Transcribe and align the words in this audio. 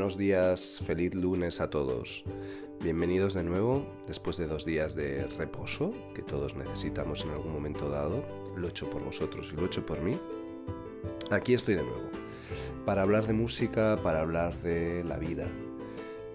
buenos 0.00 0.16
días, 0.16 0.82
feliz 0.86 1.14
lunes 1.14 1.60
a 1.60 1.68
todos. 1.68 2.24
Bienvenidos 2.82 3.34
de 3.34 3.44
nuevo 3.44 3.84
después 4.06 4.38
de 4.38 4.46
dos 4.46 4.64
días 4.64 4.94
de 4.94 5.26
reposo 5.26 5.92
que 6.14 6.22
todos 6.22 6.56
necesitamos 6.56 7.26
en 7.26 7.32
algún 7.32 7.52
momento 7.52 7.90
dado. 7.90 8.24
Lo 8.56 8.66
he 8.66 8.70
hecho 8.70 8.88
por 8.88 9.04
vosotros 9.04 9.50
y 9.52 9.56
lo 9.56 9.64
he 9.64 9.66
hecho 9.66 9.84
por 9.84 10.00
mí. 10.00 10.18
Aquí 11.30 11.52
estoy 11.52 11.74
de 11.74 11.82
nuevo 11.82 12.08
para 12.86 13.02
hablar 13.02 13.26
de 13.26 13.34
música, 13.34 14.00
para 14.02 14.22
hablar 14.22 14.56
de 14.62 15.04
la 15.04 15.18
vida. 15.18 15.48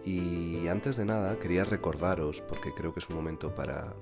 Y 0.06 0.68
antes 0.68 0.96
de 0.96 1.06
nada 1.06 1.40
quería 1.40 1.66
recordaros, 1.66 2.42
porque 2.42 2.72
creo 2.72 2.94
que 2.94 3.00
es 3.00 3.10
un 3.10 3.16
momento 3.16 3.56
para, 3.56 3.96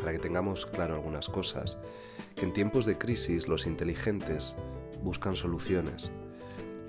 para 0.00 0.10
que 0.10 0.18
tengamos 0.18 0.66
claro 0.66 0.94
algunas 0.94 1.28
cosas, 1.28 1.78
que 2.34 2.44
en 2.44 2.52
tiempos 2.52 2.86
de 2.86 2.98
crisis 2.98 3.46
los 3.46 3.68
inteligentes 3.68 4.56
buscan 5.00 5.36
soluciones 5.36 6.10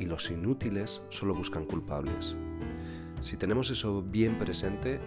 y 0.01 0.05
los 0.05 0.31
inútiles 0.31 1.03
solo 1.09 1.35
buscan 1.35 1.65
culpables. 1.65 2.35
Si 3.21 3.37
tenemos 3.37 3.69
eso 3.69 4.01
bien 4.01 4.39
presente, 4.39 4.99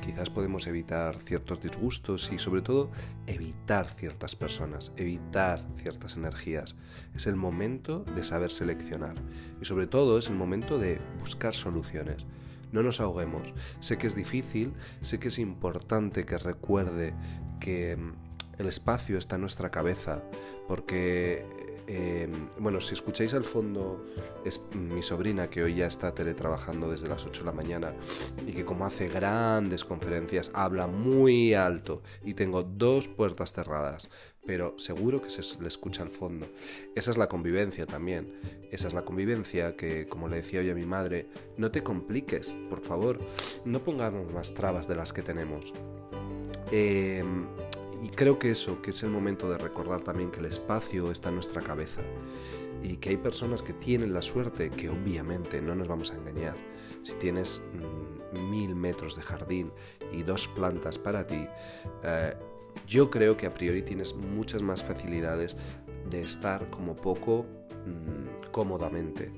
quizás 0.00 0.30
podemos 0.30 0.68
evitar 0.68 1.18
ciertos 1.20 1.60
disgustos 1.60 2.30
y 2.32 2.38
sobre 2.38 2.62
todo 2.62 2.92
evitar 3.26 3.88
ciertas 3.88 4.36
personas, 4.36 4.92
evitar 4.96 5.66
ciertas 5.76 6.16
energías. 6.16 6.76
Es 7.12 7.26
el 7.26 7.34
momento 7.34 8.04
de 8.14 8.22
saber 8.22 8.52
seleccionar 8.52 9.16
y 9.60 9.64
sobre 9.64 9.88
todo 9.88 10.16
es 10.16 10.28
el 10.28 10.36
momento 10.36 10.78
de 10.78 11.00
buscar 11.18 11.52
soluciones. 11.52 12.24
No 12.70 12.84
nos 12.84 13.00
ahoguemos. 13.00 13.52
Sé 13.80 13.98
que 13.98 14.06
es 14.06 14.14
difícil, 14.14 14.74
sé 15.02 15.18
que 15.18 15.28
es 15.28 15.40
importante 15.40 16.24
que 16.24 16.38
recuerde 16.38 17.14
que 17.58 17.96
mm, 17.96 18.12
el 18.60 18.68
espacio 18.68 19.18
está 19.18 19.34
en 19.34 19.40
nuestra 19.40 19.70
cabeza, 19.70 20.22
porque 20.68 21.44
Em, 21.92 22.30
bueno, 22.60 22.80
si 22.80 22.94
escucháis 22.94 23.34
al 23.34 23.42
fondo, 23.42 24.06
es 24.44 24.60
mi 24.76 25.02
sobrina 25.02 25.50
que 25.50 25.64
hoy 25.64 25.74
ya 25.74 25.88
está 25.88 26.14
teletrabajando 26.14 26.88
desde 26.88 27.08
las 27.08 27.26
8 27.26 27.40
de 27.40 27.46
la 27.46 27.52
mañana 27.52 27.94
y 28.46 28.52
que 28.52 28.64
como 28.64 28.86
hace 28.86 29.08
grandes 29.08 29.84
conferencias, 29.84 30.52
habla 30.54 30.86
muy 30.86 31.52
alto 31.52 32.04
y 32.24 32.34
tengo 32.34 32.62
dos 32.62 33.08
puertas 33.08 33.52
cerradas, 33.52 34.08
pero 34.46 34.78
seguro 34.78 35.20
que 35.20 35.30
se 35.30 35.42
le 35.60 35.66
escucha 35.66 36.04
al 36.04 36.10
fondo. 36.10 36.46
Esa 36.94 37.10
es 37.10 37.16
la 37.16 37.28
convivencia 37.28 37.86
también. 37.86 38.40
Esa 38.70 38.86
es 38.86 38.94
la 38.94 39.04
convivencia 39.04 39.74
que, 39.74 40.06
como 40.06 40.28
le 40.28 40.36
decía 40.36 40.60
hoy 40.60 40.70
a 40.70 40.76
mi 40.76 40.86
madre, 40.86 41.26
no 41.56 41.72
te 41.72 41.82
compliques, 41.82 42.54
por 42.68 42.82
favor, 42.82 43.18
no 43.64 43.80
pongamos 43.80 44.32
más 44.32 44.54
trabas 44.54 44.86
de 44.86 44.94
las 44.94 45.12
que 45.12 45.22
tenemos. 45.22 45.72
Eh, 46.70 47.24
y 48.02 48.08
creo 48.08 48.38
que 48.38 48.50
eso, 48.50 48.80
que 48.80 48.90
es 48.90 49.02
el 49.02 49.10
momento 49.10 49.50
de 49.50 49.58
recordar 49.58 50.00
también 50.00 50.30
que 50.30 50.40
el 50.40 50.46
espacio 50.46 51.10
está 51.10 51.28
en 51.28 51.36
nuestra 51.36 51.60
cabeza 51.60 52.00
y 52.82 52.96
que 52.96 53.10
hay 53.10 53.16
personas 53.16 53.62
que 53.62 53.74
tienen 53.74 54.14
la 54.14 54.22
suerte, 54.22 54.70
que 54.70 54.88
obviamente 54.88 55.60
no 55.60 55.74
nos 55.74 55.88
vamos 55.88 56.10
a 56.10 56.16
engañar, 56.16 56.54
si 57.02 57.12
tienes 57.14 57.62
mm, 58.32 58.50
mil 58.50 58.74
metros 58.74 59.16
de 59.16 59.22
jardín 59.22 59.70
y 60.12 60.22
dos 60.22 60.48
plantas 60.48 60.98
para 60.98 61.26
ti, 61.26 61.46
eh, 62.02 62.34
yo 62.86 63.10
creo 63.10 63.36
que 63.36 63.46
a 63.46 63.54
priori 63.54 63.82
tienes 63.82 64.14
muchas 64.14 64.62
más 64.62 64.82
facilidades 64.82 65.56
de 66.08 66.20
estar 66.20 66.70
como 66.70 66.96
poco 66.96 67.44
mm, 67.86 68.50
cómodamente 68.50 69.30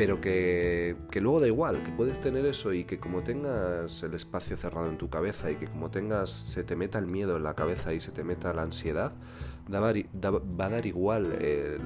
pero 0.00 0.18
que, 0.18 0.96
luego 1.16 1.40
da 1.40 1.46
igual, 1.46 1.82
que 1.82 1.90
puedes 1.90 2.22
tener 2.22 2.46
eso 2.46 2.72
y 2.72 2.84
que 2.84 2.98
como 2.98 3.22
tengas 3.22 4.02
el 4.02 4.14
espacio 4.14 4.56
cerrado 4.56 4.88
en 4.88 4.96
tu 4.96 5.10
cabeza 5.10 5.50
y 5.50 5.56
que 5.56 5.66
como 5.66 5.90
tengas, 5.90 6.30
se 6.30 6.64
te 6.64 6.74
meta 6.74 6.98
el 6.98 7.06
miedo 7.06 7.36
en 7.36 7.42
la 7.42 7.52
cabeza 7.52 7.92
y 7.92 8.00
se 8.00 8.10
te 8.10 8.24
meta 8.24 8.54
la 8.54 8.62
ansiedad, 8.62 9.12
va 9.70 10.64
a 10.64 10.68
dar 10.70 10.86
igual 10.86 11.32
el, 11.32 11.82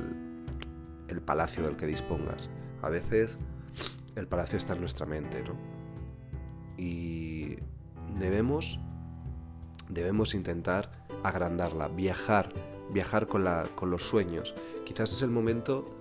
el 1.09 1.21
palacio 1.23 1.65
del 1.65 1.75
que 1.75 1.87
dispongas. 1.87 2.51
A 2.83 2.89
veces 2.89 3.41
el 4.15 4.29
palacio 4.29 4.59
está 4.59 4.75
en 4.75 4.81
nuestra 4.83 5.07
mente, 5.07 5.43
¿no? 5.43 5.57
Y 6.79 7.57
debemos, 8.21 8.79
debemos 9.89 10.37
intentar 10.37 11.05
agrandarla, 11.25 11.89
viajar, 11.89 12.53
viajar 12.93 13.27
con, 13.27 13.43
la, 13.43 13.65
con 13.75 13.91
los 13.91 14.05
sueños. 14.05 14.55
Quizás 14.85 15.13
es 15.13 15.23
el 15.23 15.31
momento 15.31 15.99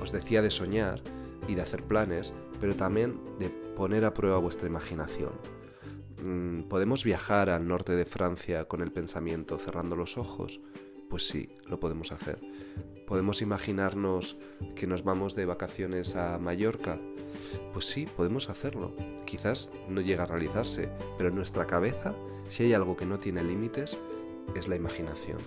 os 0.00 0.12
decía 0.12 0.42
de 0.42 0.50
soñar 0.50 1.02
y 1.48 1.54
de 1.54 1.62
hacer 1.62 1.82
planes, 1.82 2.34
pero 2.60 2.74
también 2.74 3.20
de 3.38 3.48
poner 3.48 4.04
a 4.04 4.14
prueba 4.14 4.38
vuestra 4.38 4.68
imaginación. 4.68 5.32
Mm, 6.24 6.62
¿Podemos 6.62 7.04
viajar 7.04 7.50
al 7.50 7.68
norte 7.68 7.94
de 7.94 8.04
Francia 8.04 8.66
con 8.66 8.80
el 8.82 8.92
pensamiento 8.92 9.58
cerrando 9.58 9.96
los 9.96 10.18
ojos? 10.18 10.60
Pues 11.08 11.26
sí, 11.28 11.50
lo 11.66 11.78
podemos 11.78 12.12
hacer. 12.12 12.40
¿Podemos 13.06 13.42
imaginarnos 13.42 14.36
que 14.74 14.88
nos 14.88 15.04
vamos 15.04 15.36
de 15.36 15.46
vacaciones 15.46 16.16
a 16.16 16.38
Mallorca? 16.38 16.98
Pues 17.72 17.86
sí, 17.86 18.06
podemos 18.16 18.50
hacerlo. 18.50 18.96
Quizás 19.24 19.70
no 19.88 20.00
llega 20.00 20.24
a 20.24 20.26
realizarse, 20.26 20.88
pero 21.16 21.28
en 21.28 21.36
nuestra 21.36 21.66
cabeza, 21.66 22.14
si 22.48 22.64
hay 22.64 22.72
algo 22.72 22.96
que 22.96 23.06
no 23.06 23.18
tiene 23.18 23.44
límites, 23.44 23.96
es 24.56 24.66
la 24.66 24.74
imaginación. 24.74 25.38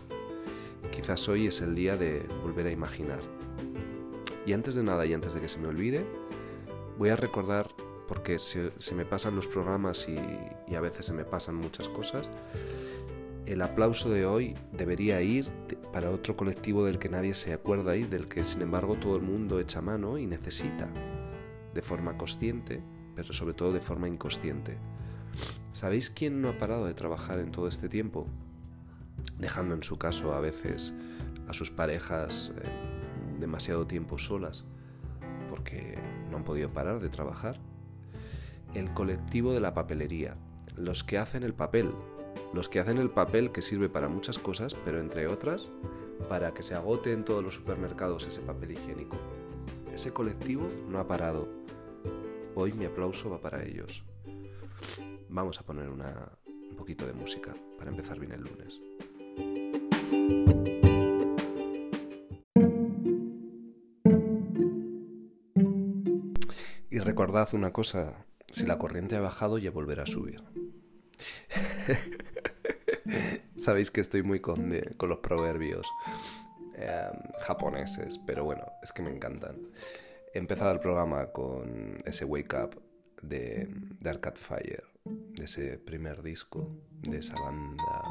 Quizás 0.91 1.27
hoy 1.27 1.47
es 1.47 1.61
el 1.61 1.75
día 1.75 1.97
de 1.97 2.25
volver 2.41 2.67
a 2.67 2.71
imaginar. 2.71 3.19
Y 4.49 4.53
antes 4.53 4.73
de 4.73 4.81
nada 4.81 5.05
y 5.05 5.13
antes 5.13 5.35
de 5.35 5.41
que 5.41 5.47
se 5.47 5.59
me 5.59 5.67
olvide, 5.67 6.03
voy 6.97 7.09
a 7.09 7.15
recordar, 7.15 7.67
porque 8.07 8.39
se, 8.39 8.71
me 8.95 9.05
pasan 9.05 9.35
los 9.35 9.45
programas 9.45 10.07
y, 10.09 10.75
a 10.75 10.79
veces 10.79 11.05
se 11.05 11.13
me 11.13 11.23
pasan 11.23 11.53
muchas 11.53 11.87
cosas, 11.87 12.31
el 13.45 13.61
aplauso 13.61 14.09
de 14.09 14.25
hoy 14.25 14.55
debería 14.71 15.21
ir 15.21 15.47
para 15.93 16.09
otro 16.09 16.35
colectivo 16.35 16.83
del 16.83 16.97
que 16.97 17.09
nadie 17.09 17.35
se 17.35 17.53
acuerda 17.53 17.95
y 17.95 18.05
del 18.05 18.27
que 18.27 18.43
sin 18.43 18.63
embargo 18.63 18.95
todo 18.95 19.17
el 19.17 19.21
mundo 19.21 19.59
echa 19.59 19.81
mano 19.83 20.17
y 20.17 20.25
necesita, 20.25 20.89
de 21.75 21.81
forma 21.83 22.17
consciente, 22.17 22.81
pero 23.15 23.33
sobre 23.33 23.53
todo 23.53 23.71
de 23.71 23.81
forma 23.81 24.07
inconsciente. 24.07 24.79
¿Sabéis 25.73 26.09
quién 26.09 26.41
no 26.41 26.49
ha 26.49 26.57
parado 26.57 26.87
de 26.87 26.95
trabajar 26.95 27.37
en 27.37 27.51
todo 27.51 27.67
este 27.67 27.87
tiempo? 27.87 28.25
Dejando 29.37 29.75
en 29.75 29.83
su 29.83 29.99
caso 29.99 30.33
a 30.33 30.39
veces 30.39 30.95
a 31.47 31.53
sus 31.53 31.69
parejas 31.69 32.51
demasiado 33.39 33.87
tiempo 33.87 34.17
solas 34.17 34.65
porque 35.49 35.97
no 36.29 36.37
han 36.37 36.43
podido 36.43 36.71
parar 36.71 36.99
de 36.99 37.09
trabajar. 37.09 37.59
El 38.73 38.93
colectivo 38.93 39.51
de 39.51 39.59
la 39.59 39.73
papelería, 39.73 40.37
los 40.77 41.03
que 41.03 41.17
hacen 41.17 41.43
el 41.43 41.53
papel, 41.53 41.91
los 42.53 42.69
que 42.69 42.79
hacen 42.79 42.99
el 42.99 43.09
papel 43.09 43.51
que 43.51 43.61
sirve 43.61 43.89
para 43.89 44.07
muchas 44.07 44.37
cosas, 44.37 44.75
pero 44.85 44.99
entre 44.99 45.27
otras, 45.27 45.71
para 46.29 46.53
que 46.53 46.63
se 46.63 46.75
agote 46.75 47.13
en 47.13 47.25
todos 47.25 47.43
los 47.43 47.55
supermercados 47.55 48.27
ese 48.27 48.41
papel 48.41 48.71
higiénico. 48.71 49.17
Ese 49.93 50.13
colectivo 50.13 50.67
no 50.87 50.99
ha 50.99 51.07
parado. 51.07 51.49
Hoy 52.55 52.73
mi 52.73 52.85
aplauso 52.85 53.29
va 53.29 53.41
para 53.41 53.63
ellos. 53.63 54.03
Vamos 55.29 55.59
a 55.59 55.63
poner 55.63 55.89
un 55.89 56.75
poquito 56.77 57.05
de 57.07 57.13
música 57.13 57.53
para 57.77 57.89
empezar 57.89 58.19
bien 58.19 58.31
el 58.31 58.41
lunes. 58.41 58.79
Recordad 66.97 67.53
una 67.53 67.71
cosa, 67.71 68.25
si 68.51 68.65
la 68.65 68.79
corriente 68.79 69.15
ha 69.15 69.19
bajado 69.19 69.59
ya 69.59 69.69
volverá 69.69 70.03
a 70.03 70.07
subir. 70.07 70.43
Sabéis 73.55 73.91
que 73.91 74.01
estoy 74.01 74.23
muy 74.23 74.39
con, 74.39 74.73
con 74.97 75.09
los 75.09 75.19
proverbios 75.19 75.85
em, 76.73 77.19
japoneses, 77.41 78.17
pero 78.25 78.43
bueno, 78.43 78.65
es 78.81 78.91
que 78.91 79.03
me 79.03 79.13
encantan. 79.13 79.57
He 80.33 80.39
empezado 80.39 80.71
el 80.71 80.79
programa 80.79 81.27
con 81.27 82.01
ese 82.05 82.25
Wake 82.25 82.55
Up 82.55 82.81
de, 83.21 83.67
de 83.99 84.09
Arcade 84.09 84.39
Fire, 84.39 84.83
de 85.05 85.45
ese 85.45 85.77
primer 85.77 86.23
disco, 86.23 86.75
de 87.01 87.19
esa 87.19 87.35
banda 87.35 88.01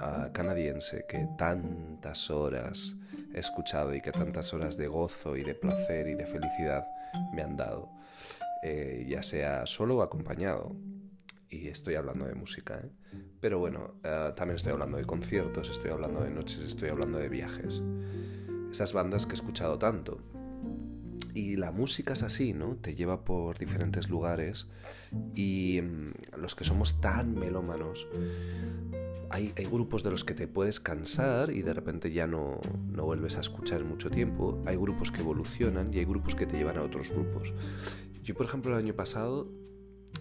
ah, 0.00 0.30
canadiense 0.32 1.04
que 1.08 1.28
tantas 1.36 2.30
horas 2.30 2.96
escuchado 3.36 3.94
y 3.94 4.00
que 4.00 4.12
tantas 4.12 4.52
horas 4.52 4.76
de 4.76 4.88
gozo 4.88 5.36
y 5.36 5.44
de 5.44 5.54
placer 5.54 6.08
y 6.08 6.14
de 6.14 6.26
felicidad 6.26 6.86
me 7.32 7.42
han 7.42 7.56
dado, 7.56 7.90
eh, 8.62 9.06
ya 9.08 9.22
sea 9.22 9.66
solo 9.66 9.98
o 9.98 10.02
acompañado. 10.02 10.74
Y 11.48 11.68
estoy 11.68 11.94
hablando 11.94 12.26
de 12.26 12.34
música, 12.34 12.80
¿eh? 12.82 12.90
pero 13.40 13.58
bueno, 13.60 13.94
eh, 14.02 14.32
también 14.34 14.56
estoy 14.56 14.72
hablando 14.72 14.96
de 14.96 15.04
conciertos, 15.04 15.70
estoy 15.70 15.92
hablando 15.92 16.20
de 16.20 16.30
noches, 16.30 16.60
estoy 16.60 16.88
hablando 16.88 17.18
de 17.18 17.28
viajes. 17.28 17.82
Esas 18.70 18.92
bandas 18.92 19.26
que 19.26 19.32
he 19.32 19.34
escuchado 19.34 19.78
tanto. 19.78 20.20
Y 21.36 21.56
la 21.56 21.70
música 21.70 22.14
es 22.14 22.22
así, 22.22 22.54
¿no? 22.54 22.76
Te 22.76 22.94
lleva 22.94 23.22
por 23.22 23.58
diferentes 23.58 24.08
lugares 24.08 24.68
y 25.34 25.82
mm, 25.82 26.38
los 26.38 26.54
que 26.54 26.64
somos 26.64 26.98
tan 27.02 27.38
melómanos, 27.38 28.08
hay, 29.28 29.52
grupos 29.70 30.02
de 30.02 30.10
los 30.10 30.24
que 30.24 30.32
te 30.32 30.48
puedes 30.48 30.80
cansar 30.80 31.50
y 31.50 31.60
de 31.60 31.74
repente 31.74 32.10
ya 32.10 32.26
no, 32.26 32.58
no 32.88 33.04
vuelves 33.04 33.36
a 33.36 33.40
escuchar 33.40 33.84
mucho 33.84 34.10
tiempo. 34.10 34.62
Hay 34.64 34.76
grupos 34.76 35.12
que 35.12 35.20
evolucionan 35.20 35.92
y 35.92 35.98
hay 35.98 36.06
grupos 36.06 36.34
que 36.34 36.46
te 36.46 36.56
llevan 36.56 36.78
a 36.78 36.82
otros 36.82 37.10
grupos. 37.10 37.52
Yo, 38.22 38.34
por 38.34 38.46
ejemplo, 38.46 38.72
el 38.72 38.82
año 38.82 38.94
pasado, 38.94 39.52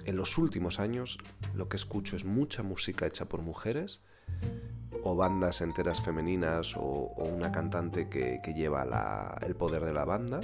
en 0.03 0.17
los 0.17 0.38
últimos 0.38 0.81
años, 0.81 1.17
lo 1.53 1.69
que 1.69 1.77
escucho 1.77 2.17
es 2.17 2.25
mucha 2.25 2.62
música 2.62 3.07
hecha 3.07 3.29
por 3.29 3.41
mujeres 3.41 4.01
o 5.04 5.16
bandas 5.16 5.62
enteras 5.62 6.01
femeninas 6.01 6.75
o, 6.75 7.13
una 7.18 7.51
cantante 7.51 8.10
que, 8.10 8.42
lleva 8.56 9.38
el 9.42 9.56
poder 9.56 9.86
de 9.86 9.94
la 9.94 10.06
banda 10.06 10.39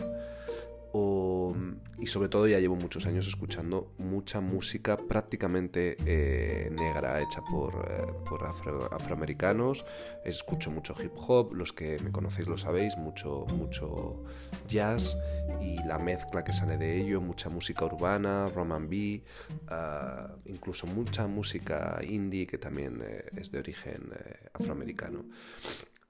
y 0.93 2.07
sobre 2.07 2.27
todo 2.27 2.47
ya 2.47 2.59
llevo 2.59 2.75
muchos 2.75 3.05
años 3.05 3.27
escuchando 3.27 3.93
mucha 3.97 4.41
música 4.41 4.97
prácticamente 4.97 5.95
eh, 6.05 6.69
negra 6.71 7.21
hecha 7.21 7.41
por, 7.49 7.73
eh, 7.89 8.87
afroamericanos. 8.91 9.85
Escucho 10.25 10.69
mucho 10.69 10.93
hip 11.01 11.13
hop, 11.15 11.53
los 11.53 11.71
que 11.71 11.97
me 12.03 12.11
conocéis 12.11 12.47
lo 12.47 12.57
sabéis, 12.57 12.97
mucho, 12.97 13.45
mucho 13.47 14.23
jazz 14.67 15.17
y 15.61 15.75
la 15.83 15.97
mezcla 15.97 16.43
que 16.43 16.51
sale 16.51 16.77
de 16.77 16.99
ello, 16.99 17.21
mucha 17.21 17.49
música 17.49 17.85
urbana, 17.85 18.49
roman 18.49 18.89
B, 18.89 19.23
ah, 19.67 20.35
incluso 20.45 20.87
mucha 20.87 21.27
música 21.27 22.01
indie 22.03 22.47
que 22.47 22.57
también 22.57 23.01
eh, 23.01 23.25
es 23.37 23.51
de 23.51 23.59
origen 23.59 24.09
afroamericano. 24.53 25.25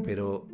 Pero 0.03 0.47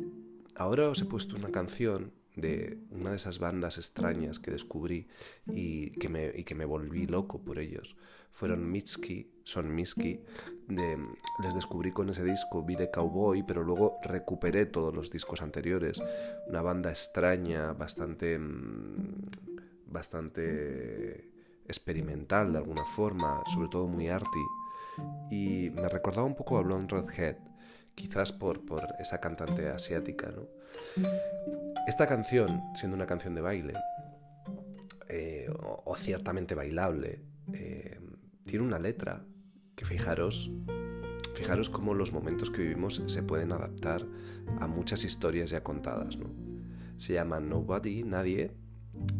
ahora 0.56 0.88
os 0.88 1.00
he 1.00 1.06
puesto 1.06 1.36
una 1.36 1.50
canción 1.50 2.17
de 2.40 2.78
una 2.90 3.10
de 3.10 3.16
esas 3.16 3.38
bandas 3.38 3.78
extrañas 3.78 4.38
que 4.38 4.50
descubrí 4.50 5.08
y 5.46 5.90
que 5.92 6.08
me, 6.08 6.32
y 6.34 6.44
que 6.44 6.54
me 6.54 6.64
volví 6.64 7.06
loco 7.06 7.42
por 7.42 7.58
ellos. 7.58 7.96
Fueron 8.32 8.70
Mitski, 8.70 9.32
son 9.42 9.74
Mitski, 9.74 10.20
les 10.68 11.54
descubrí 11.54 11.90
con 11.90 12.08
ese 12.10 12.22
disco, 12.22 12.62
vi 12.62 12.76
Cowboy, 12.92 13.42
pero 13.42 13.64
luego 13.64 13.98
recuperé 14.02 14.66
todos 14.66 14.94
los 14.94 15.10
discos 15.10 15.42
anteriores. 15.42 16.00
Una 16.46 16.62
banda 16.62 16.90
extraña, 16.90 17.72
bastante, 17.72 18.38
mm, 18.38 19.26
bastante 19.86 21.30
experimental 21.66 22.52
de 22.52 22.58
alguna 22.58 22.84
forma, 22.84 23.42
sobre 23.52 23.68
todo 23.70 23.88
muy 23.88 24.08
arty. 24.08 24.44
Y 25.30 25.70
me 25.70 25.88
recordaba 25.88 26.26
un 26.26 26.36
poco 26.36 26.58
a 26.58 26.62
Blonde 26.62 26.94
Redhead, 26.94 27.38
quizás 27.96 28.30
por, 28.30 28.64
por 28.64 28.82
esa 29.00 29.20
cantante 29.20 29.68
asiática, 29.68 30.30
¿no? 30.30 30.46
Esta 31.88 32.06
canción, 32.06 32.60
siendo 32.74 32.96
una 32.96 33.06
canción 33.06 33.34
de 33.34 33.40
baile, 33.40 33.72
eh, 35.08 35.48
o, 35.50 35.96
ciertamente 35.96 36.54
bailable, 36.54 37.22
eh, 37.54 37.98
tiene 38.44 38.62
una 38.66 38.78
letra 38.78 39.24
que 39.74 39.86
fijaros, 39.86 40.50
fijaros 41.34 41.70
cómo 41.70 41.94
los 41.94 42.12
momentos 42.12 42.50
que 42.50 42.60
vivimos 42.60 43.02
se 43.06 43.22
pueden 43.22 43.52
adaptar 43.52 44.04
a 44.60 44.66
muchas 44.66 45.02
historias 45.02 45.48
ya 45.48 45.64
contadas. 45.64 46.18
¿no? 46.18 46.26
Se 46.98 47.14
llama 47.14 47.40
Nobody, 47.40 48.02
Nadie, 48.02 48.52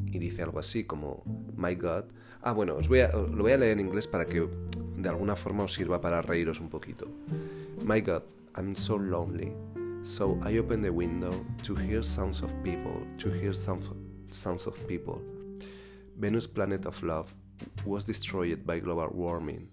y 0.04 0.18
dice 0.18 0.42
algo 0.42 0.58
así 0.58 0.84
como 0.84 1.22
My 1.56 1.74
God. 1.74 2.04
Ah, 2.42 2.52
bueno, 2.52 2.74
os 2.76 2.86
voy 2.86 3.00
lo 3.00 3.44
voy 3.44 3.52
a 3.52 3.56
leer 3.56 3.78
en 3.78 3.86
inglés 3.86 4.06
para 4.06 4.26
que 4.26 4.46
de 4.94 5.08
alguna 5.08 5.36
forma 5.36 5.64
os 5.64 5.72
sirva 5.72 6.02
para 6.02 6.20
reíros 6.20 6.60
un 6.60 6.68
poquito. 6.68 7.08
My 7.86 8.02
God, 8.02 8.24
I'm 8.54 8.76
so 8.76 8.98
lonely. 8.98 9.54
So 10.04 10.38
I 10.42 10.56
opened 10.56 10.84
the 10.84 10.92
window 10.92 11.44
to 11.64 11.74
hear 11.74 12.02
sounds 12.02 12.42
of 12.42 12.52
people, 12.62 13.02
to 13.18 13.30
hear 13.30 13.52
some 13.52 13.80
sounds 14.30 14.66
of 14.66 14.86
people. 14.88 15.20
Venus 16.18 16.46
planet 16.46 16.86
of 16.86 17.00
love 17.02 17.34
was 17.84 18.04
destroyed 18.04 18.66
by 18.66 18.78
global 18.78 19.08
warming. 19.12 19.68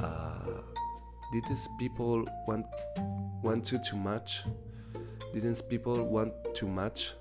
Uh, 0.00 0.62
did 1.32 1.44
these 1.48 1.68
people 1.78 2.24
want 2.46 2.66
want 3.42 3.64
to 3.66 3.78
too 3.78 3.96
much? 3.96 4.44
Didn't 5.34 5.60
people 5.68 6.04
want 6.04 6.32
too 6.54 6.68
much? 6.68 7.14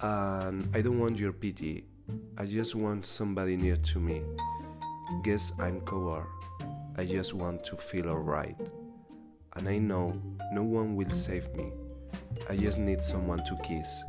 And 0.00 0.68
I 0.74 0.80
don't 0.80 0.98
want 0.98 1.18
your 1.18 1.32
pity. 1.32 1.84
I 2.36 2.46
just 2.46 2.74
want 2.74 3.06
somebody 3.06 3.56
near 3.56 3.76
to 3.76 3.98
me. 3.98 4.22
Guess 5.22 5.52
I'm 5.58 5.80
coward. 5.82 6.26
I 6.96 7.04
just 7.04 7.32
want 7.34 7.64
to 7.64 7.76
feel 7.76 8.08
alright 8.08 8.56
and 9.56 9.68
I 9.68 9.78
know 9.78 10.14
no 10.52 10.62
one 10.62 10.96
will 10.96 11.12
save 11.12 11.54
me. 11.54 11.72
I 12.48 12.56
just 12.56 12.78
need 12.78 13.02
someone 13.02 13.44
to 13.44 13.56
kiss. 13.62 14.04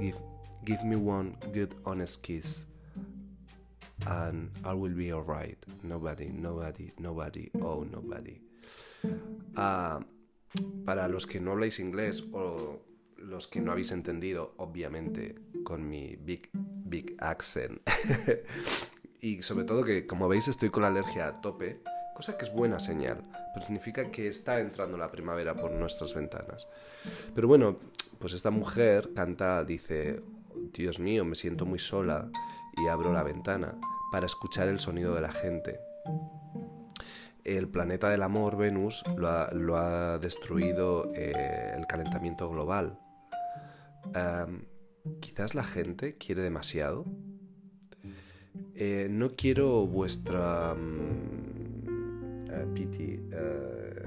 Give, 0.00 0.16
give 0.64 0.84
me 0.84 0.96
one 0.96 1.36
good, 1.52 1.74
honest 1.86 2.22
kiss, 2.22 2.64
and 4.06 4.50
I 4.64 4.74
will 4.74 4.92
be 4.92 5.12
alright. 5.12 5.58
Nobody, 5.82 6.28
nobody, 6.28 6.92
nobody, 6.98 7.50
oh, 7.62 7.84
nobody. 7.90 8.40
Uh, 9.56 10.00
para 10.84 11.08
los 11.08 11.26
que 11.26 11.40
no 11.40 11.52
habláis 11.52 11.80
inglés 11.80 12.22
o 12.32 12.80
los 13.18 13.46
que 13.46 13.60
no 13.60 13.72
habéis 13.72 13.92
entendido, 13.92 14.54
obviamente, 14.58 15.34
con 15.64 15.88
mi 15.88 16.16
big, 16.16 16.50
big 16.52 17.16
accent. 17.20 17.80
y 19.20 19.42
sobre 19.42 19.64
todo 19.64 19.84
que, 19.84 20.06
como 20.06 20.28
veis, 20.28 20.48
estoy 20.48 20.70
con 20.70 20.82
la 20.82 20.88
alergia 20.88 21.28
a 21.28 21.40
tope 21.40 21.80
cosa 22.14 22.36
que 22.36 22.44
es 22.44 22.52
buena 22.52 22.78
señal, 22.78 23.22
pero 23.52 23.66
significa 23.66 24.10
que 24.10 24.28
está 24.28 24.60
entrando 24.60 24.96
la 24.96 25.10
primavera 25.10 25.54
por 25.54 25.72
nuestras 25.72 26.14
ventanas. 26.14 26.68
Pero 27.34 27.48
bueno, 27.48 27.76
pues 28.18 28.32
esta 28.32 28.50
mujer 28.50 29.10
canta, 29.14 29.64
dice, 29.64 30.22
Dios 30.72 30.98
mío, 30.98 31.24
me 31.24 31.34
siento 31.34 31.66
muy 31.66 31.78
sola 31.78 32.30
y 32.76 32.88
abro 32.88 33.12
la 33.12 33.22
ventana 33.22 33.76
para 34.10 34.26
escuchar 34.26 34.68
el 34.68 34.80
sonido 34.80 35.14
de 35.14 35.20
la 35.20 35.32
gente. 35.32 35.80
El 37.42 37.68
planeta 37.68 38.08
del 38.08 38.22
amor, 38.22 38.56
Venus, 38.56 39.04
lo 39.16 39.76
ha, 39.76 40.18
destruido 40.18 41.12
eh, 41.14 41.74
el 41.76 41.86
calentamiento 41.86 42.48
global. 42.48 42.98
quizás 45.20 45.54
la 45.54 45.64
gente 45.64 46.16
quiere 46.16 46.42
demasiado. 46.42 47.04
Eh, 48.74 49.08
no 49.10 49.30
quiero 49.36 49.86
vuestra... 49.86 50.74
Mm, 50.74 51.43
Piti. 52.74 53.20
Eh, 53.32 54.02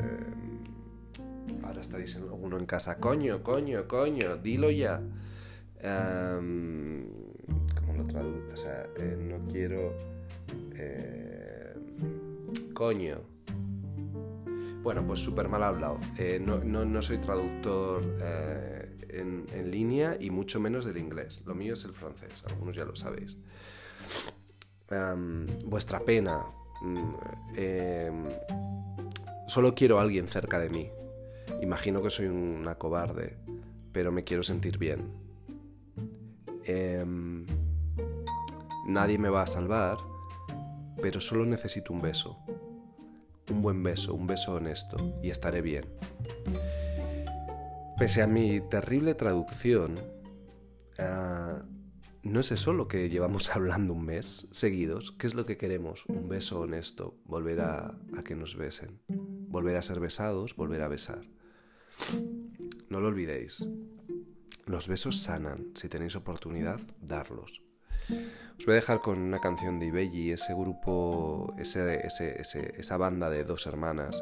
ahora 1.63 1.81
estaréis 1.81 2.15
uno 2.15 2.57
en 2.57 2.65
casa. 2.65 2.99
Coño, 2.99 3.43
coño, 3.43 3.87
coño, 3.87 4.37
dilo 4.37 4.71
ya. 4.71 5.01
Em, 5.79 7.05
¿Cómo 7.79 7.93
lo 7.93 8.05
traduzco? 8.05 8.53
O 8.53 8.55
sea, 8.55 8.87
eh, 8.97 9.17
no 9.19 9.45
quiero. 9.51 9.93
Eh, 10.75 11.73
coño. 12.73 13.17
Bueno, 14.83 15.05
pues 15.05 15.19
súper 15.19 15.49
mal 15.49 15.63
hablado. 15.63 15.99
No, 16.39 17.01
soy 17.01 17.17
traductor 17.17 18.01
en, 19.09 19.45
en, 19.51 19.71
línea 19.71 20.17
y 20.17 20.29
mucho 20.29 20.61
menos 20.61 20.85
del 20.85 20.97
inglés. 20.97 21.41
Lo 21.45 21.55
mío 21.55 21.73
es 21.73 21.83
el 21.83 21.91
francés, 21.91 22.43
algunos 22.47 22.75
ya 22.75 22.85
lo 22.85 22.95
sabéis. 22.95 23.37
Em, 24.89 25.45
vuestra 25.65 25.99
pena, 25.99 26.45
Mm, 26.81 27.13
em, 27.55 28.23
solo 29.47 29.73
quiero 29.73 29.99
a 29.99 30.01
alguien 30.01 30.27
cerca 30.27 30.59
de 30.59 30.69
mí. 30.69 30.89
Imagino 31.61 32.01
que 32.01 32.09
soy 32.09 32.27
una 32.27 32.75
cobarde, 32.75 33.37
pero 33.91 34.11
me 34.11 34.23
quiero 34.23 34.43
sentir 34.43 34.77
bien. 34.77 35.11
Em, 36.65 37.45
nadie 38.87 39.17
me 39.17 39.29
va 39.29 39.43
a 39.43 39.47
salvar, 39.47 39.97
pero 41.01 41.21
solo 41.21 41.45
necesito 41.45 41.93
un 41.93 42.01
beso. 42.01 42.37
Un 43.49 43.61
buen 43.61 43.81
beso, 43.81 44.13
un 44.13 44.27
beso 44.27 44.55
honesto, 44.55 44.97
y 45.23 45.29
estaré 45.29 45.61
bien. 45.61 45.85
Pese 47.97 48.21
a 48.21 48.27
mi 48.27 48.59
terrible 48.61 49.15
traducción, 49.15 49.99
ah, 50.99 51.46
¿No 52.29 52.41
es 52.41 52.51
eso 52.51 52.73
lo 52.73 52.89
que 52.89 53.09
llevamos 53.09 53.49
hablando 53.55 53.93
un 53.93 54.05
mes 54.05 54.47
seguidos? 54.51 55.13
¿Qué 55.13 55.27
es 55.27 55.33
lo 55.33 55.45
que 55.45 55.57
queremos? 55.57 56.05
Un 56.07 56.27
beso 56.27 56.59
honesto, 56.59 57.15
volver 57.23 57.61
a, 57.61 57.97
que 58.25 58.35
nos 58.35 58.57
besen, 58.57 58.99
volver 59.07 59.77
a 59.77 59.81
ser 59.81 60.01
besados, 60.01 60.55
volver 60.55 60.81
a 60.81 60.89
besar. 60.89 61.21
No 62.89 62.99
lo 62.99 63.07
olvidéis. 63.07 63.65
Los 64.65 64.89
besos 64.89 65.21
sanan. 65.21 65.71
Si 65.75 65.87
tenéis 65.87 66.17
oportunidad, 66.17 66.81
darlos. 67.01 67.63
Os 68.59 68.65
voy 68.65 68.73
a 68.73 68.81
dejar 68.81 68.99
con 68.99 69.19
una 69.19 69.39
canción 69.39 69.79
de 69.79 69.87
Ibelli, 69.87 70.31
ese 70.31 70.53
grupo, 70.53 71.55
esa 71.57 72.97
banda 72.97 73.29
de 73.29 73.45
dos 73.45 73.67
hermanas 73.67 74.21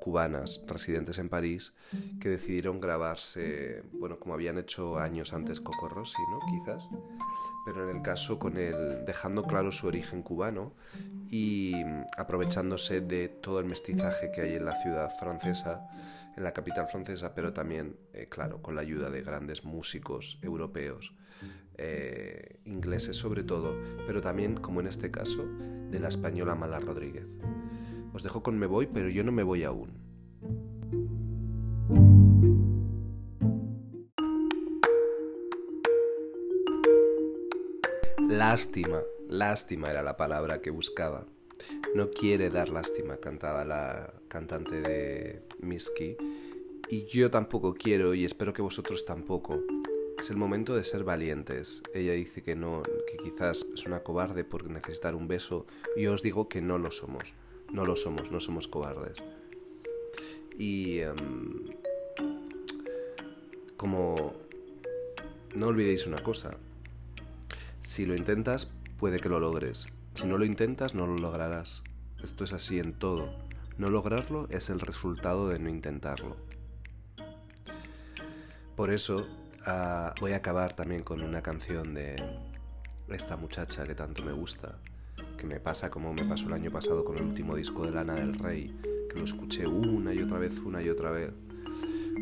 cubanas 0.00 0.62
residentes 0.66 1.18
en 1.18 1.28
París 1.28 1.72
que 2.20 2.28
decidieron 2.28 2.80
grabarse, 2.80 3.82
bueno, 3.92 4.18
como 4.18 4.34
habían 4.34 4.58
hecho 4.58 4.98
años 4.98 5.32
antes 5.32 5.60
Coco 5.60 5.88
Rossi, 5.88 6.22
¿no? 6.30 6.38
Quizás, 6.50 6.84
pero 7.64 7.88
en 7.88 7.96
el 7.96 8.02
caso 8.02 8.38
con 8.38 8.56
el 8.56 9.04
dejando 9.04 9.42
claro 9.44 9.72
su 9.72 9.86
origen 9.86 10.22
cubano 10.22 10.74
y 11.28 11.74
aprovechándose 12.16 13.00
de 13.00 13.28
todo 13.28 13.60
el 13.60 13.66
mestizaje 13.66 14.30
que 14.32 14.42
hay 14.42 14.54
en 14.54 14.64
la 14.64 14.80
ciudad 14.82 15.10
francesa, 15.18 15.88
en 16.36 16.44
la 16.44 16.52
capital 16.52 16.88
francesa, 16.88 17.34
pero 17.34 17.52
también, 17.52 17.96
eh, 18.12 18.26
claro, 18.28 18.62
con 18.62 18.74
la 18.74 18.80
ayuda 18.80 19.10
de 19.10 19.22
grandes 19.22 19.64
músicos 19.64 20.38
europeos. 20.42 21.14
Eh, 21.82 22.58
ingleses 22.66 23.16
sobre 23.16 23.42
todo, 23.42 23.74
pero 24.06 24.20
también, 24.20 24.56
como 24.56 24.80
en 24.80 24.86
este 24.86 25.10
caso, 25.10 25.46
de 25.90 25.98
la 25.98 26.08
española 26.08 26.54
Mala 26.54 26.78
Rodríguez. 26.78 27.24
Os 28.12 28.22
dejo 28.22 28.42
con 28.42 28.58
Me 28.58 28.66
Voy, 28.66 28.86
pero 28.86 29.08
yo 29.08 29.22
no 29.24 29.32
me 29.32 29.42
voy 29.42 29.64
aún. 29.64 30.00
Lástima, 38.28 39.02
lástima 39.28 39.90
era 39.90 40.02
la 40.02 40.16
palabra 40.16 40.60
que 40.60 40.70
buscaba. 40.70 41.26
No 41.94 42.10
quiere 42.10 42.48
dar 42.48 42.68
lástima, 42.68 43.16
cantaba 43.16 43.64
la 43.64 44.14
cantante 44.28 44.80
de 44.80 45.42
Miski. 45.60 46.16
Y 46.88 47.06
yo 47.06 47.30
tampoco 47.30 47.74
quiero 47.74 48.14
y 48.14 48.24
espero 48.24 48.52
que 48.52 48.62
vosotros 48.62 49.04
tampoco. 49.04 49.60
Es 50.18 50.30
el 50.30 50.36
momento 50.36 50.74
de 50.74 50.84
ser 50.84 51.04
valientes. 51.04 51.82
Ella 51.94 52.12
dice 52.12 52.42
que 52.42 52.54
no, 52.54 52.82
que 52.82 53.16
quizás 53.16 53.66
es 53.74 53.86
una 53.86 54.00
cobarde 54.00 54.44
por 54.44 54.68
necesitar 54.68 55.14
un 55.14 55.28
beso. 55.28 55.66
Yo 55.96 56.12
os 56.12 56.22
digo 56.22 56.48
que 56.48 56.60
no 56.60 56.78
lo 56.78 56.90
somos. 56.90 57.34
No 57.72 57.84
lo 57.84 57.96
somos, 57.96 58.30
no 58.30 58.40
somos 58.40 58.68
cobardes. 58.68 59.18
Y 60.58 60.98
em, 60.98 61.70
como 63.76 64.34
no 65.54 65.68
olvidéis 65.68 66.06
una 66.06 66.22
cosa. 66.22 66.56
Si 67.80 68.06
lo 68.06 68.14
intentas, 68.14 68.68
puede 68.98 69.18
que 69.20 69.28
lo 69.28 69.40
logres. 69.40 69.88
Si 70.14 70.26
no 70.26 70.38
lo 70.38 70.44
intentas, 70.44 70.94
no 70.94 71.06
lo 71.06 71.16
lograrás. 71.16 71.82
Esto 72.22 72.44
es 72.44 72.52
así 72.52 72.78
en 72.78 72.92
todo. 72.92 73.34
No 73.78 73.88
lograrlo 73.88 74.46
es 74.50 74.68
el 74.68 74.80
resultado 74.80 75.48
de 75.48 75.58
no 75.58 75.70
intentarlo. 75.70 76.36
Por 78.76 78.90
eso 78.90 79.26
ah, 79.64 80.14
voy 80.20 80.32
a 80.32 80.36
acabar 80.36 80.74
también 80.74 81.02
con 81.02 81.22
una 81.22 81.42
canción 81.42 81.94
de 81.94 82.16
esta 83.08 83.36
muchacha 83.36 83.86
que 83.86 83.94
tanto 83.94 84.22
me 84.22 84.32
gusta, 84.32 84.78
que 85.40 85.46
me 85.46 85.58
pasa 85.58 85.90
como 85.90 86.12
me 86.12 86.24
pasó 86.24 86.48
el 86.48 86.52
año 86.52 86.70
pasado 86.70 87.02
con 87.02 87.16
el 87.16 87.24
último 87.24 87.56
disco 87.56 87.86
de 87.86 87.92
Lana 87.92 88.14
del 88.14 88.34
Rey, 88.34 88.76
que 89.08 89.18
lo 89.18 89.24
escuché 89.24 89.66
una 89.66 90.12
y 90.12 90.18
otra 90.18 90.38
vez, 90.38 90.52
una 90.58 90.82
y 90.82 90.90
otra 90.90 91.10
vez. 91.10 91.32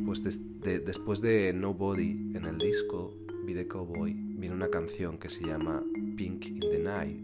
Pues 0.06 0.22
después 0.22 1.20
de 1.20 1.52
Nobody 1.52 2.10
en 2.37 2.44
el 2.44 2.58
disco 2.58 3.12
Be 3.44 3.54
the 3.54 3.66
Cowboy, 3.66 4.14
viene 4.14 4.54
una 4.54 4.68
canción 4.70 5.18
que 5.18 5.28
se 5.28 5.44
llama 5.44 5.82
Pink 6.16 6.46
in 6.46 6.60
the 6.60 6.78
Night, 6.78 7.18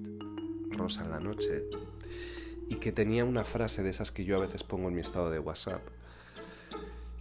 Rosa 0.71 1.05
en 1.05 1.11
la 1.13 1.21
Noche, 1.21 1.63
y 2.69 2.75
que 2.77 2.91
tenía 2.91 3.25
una 3.25 3.45
frase 3.45 3.85
de 3.85 3.91
esas 3.91 4.11
que 4.11 4.25
yo 4.25 4.37
a 4.37 4.41
veces 4.41 4.65
pongo 4.65 4.89
en 4.89 4.97
mi 4.97 5.01
estado 5.01 5.31
de 5.31 5.39
WhatsApp 5.39 5.81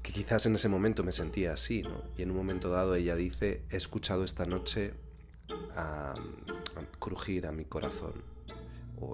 que 0.01 0.11
quizás 0.11 0.45
en 0.47 0.55
ese 0.55 0.67
momento 0.67 1.03
me 1.03 1.13
sentía 1.13 1.53
así, 1.53 1.81
¿no? 1.81 2.03
Y 2.17 2.23
en 2.23 2.31
un 2.31 2.37
momento 2.37 2.69
dado 2.69 2.93
ella 2.95 3.15
dice, 3.15 3.61
he 3.69 3.77
escuchado 3.77 4.25
esta 4.25 4.45
noche 4.45 4.93
a, 5.77 6.13
crujir 6.99 7.47
a 7.47 7.51
mi 7.53 7.63
corazón, 7.63 8.13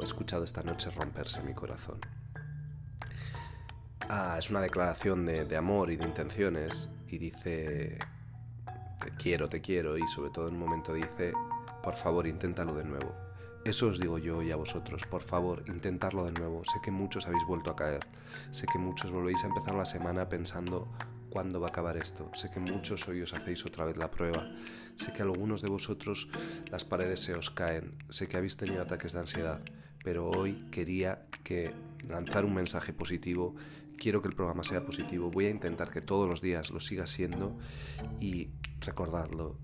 he 0.01 0.05
escuchado 0.05 0.43
esta 0.43 0.63
noche 0.63 0.91
romperse 0.91 1.41
mi 1.43 1.53
corazón. 1.53 1.99
Ah, 4.07 4.35
es 4.39 4.49
una 4.49 4.61
declaración 4.61 5.25
de, 5.25 5.45
de 5.45 5.57
amor 5.57 5.91
y 5.91 5.95
de 5.95 6.05
intenciones, 6.05 6.89
y 7.07 7.17
dice, 7.17 7.99
te 8.99 9.11
quiero, 9.17 9.49
te 9.49 9.61
quiero, 9.61 9.97
y 9.97 10.07
sobre 10.07 10.31
todo 10.31 10.47
en 10.47 10.55
un 10.55 10.59
momento 10.59 10.93
dice, 10.93 11.33
por 11.83 11.95
favor, 11.95 12.27
inténtalo 12.27 12.73
de 12.75 12.83
nuevo. 12.83 13.15
Eso 13.65 13.87
os 13.87 13.99
digo 13.99 14.17
yo 14.17 14.41
y 14.41 14.51
a 14.51 14.55
vosotros, 14.55 15.05
por 15.05 15.21
favor, 15.21 15.63
intentarlo 15.67 16.25
de 16.25 16.31
nuevo. 16.31 16.63
Sé 16.65 16.79
que 16.81 16.91
muchos 16.91 17.27
habéis 17.27 17.45
vuelto 17.45 17.69
a 17.69 17.75
caer, 17.75 18.07
sé 18.51 18.65
que 18.71 18.79
muchos 18.79 19.11
volvéis 19.11 19.43
a 19.43 19.47
empezar 19.47 19.75
la 19.75 19.85
semana 19.85 20.29
pensando 20.29 20.87
cuándo 21.29 21.59
va 21.59 21.67
a 21.67 21.69
acabar 21.69 21.97
esto, 21.97 22.31
sé 22.33 22.49
que 22.49 22.59
muchos 22.59 23.07
hoy 23.07 23.21
os 23.21 23.33
hacéis 23.33 23.65
otra 23.65 23.85
vez 23.85 23.97
la 23.97 24.09
prueba, 24.09 24.49
sé 24.95 25.13
que 25.13 25.21
algunos 25.21 25.61
de 25.61 25.69
vosotros 25.69 26.27
las 26.71 26.85
paredes 26.85 27.19
se 27.19 27.35
os 27.35 27.51
caen, 27.51 27.93
sé 28.09 28.27
que 28.27 28.37
habéis 28.37 28.57
tenido 28.57 28.81
ataques 28.81 29.13
de 29.13 29.19
ansiedad, 29.19 29.59
pero 30.03 30.29
hoy 30.29 30.65
quería 30.71 31.25
que 31.43 31.73
lanzar 32.07 32.45
un 32.45 32.53
mensaje 32.53 32.93
positivo, 32.93 33.55
quiero 33.97 34.21
que 34.21 34.29
el 34.29 34.35
programa 34.35 34.63
sea 34.63 34.85
positivo, 34.85 35.29
voy 35.29 35.45
a 35.45 35.49
intentar 35.49 35.91
que 35.91 36.01
todos 36.01 36.27
los 36.27 36.41
días 36.41 36.71
lo 36.71 36.79
siga 36.79 37.07
siendo 37.07 37.57
y 38.19 38.49
recordadlo, 38.81 39.57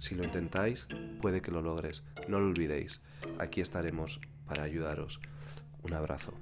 si 0.00 0.14
lo 0.14 0.24
intentáis, 0.24 0.88
puede 1.20 1.42
que 1.42 1.50
lo 1.50 1.60
logres. 1.60 2.04
No 2.26 2.40
lo 2.40 2.46
olvidéis. 2.46 3.02
Aquí 3.38 3.60
estaremos 3.60 4.18
para 4.46 4.62
ayudaros. 4.62 5.20
Un 5.82 5.92
abrazo. 5.92 6.32